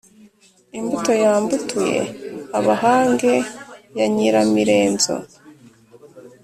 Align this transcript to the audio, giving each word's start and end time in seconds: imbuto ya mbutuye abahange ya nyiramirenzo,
imbuto 0.77 1.11
ya 1.23 1.33
mbutuye 1.43 2.01
abahange 2.57 3.33
ya 3.97 4.05
nyiramirenzo, 4.13 5.15